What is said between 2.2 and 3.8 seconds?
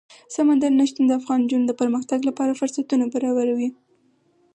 لپاره فرصتونه برابروي.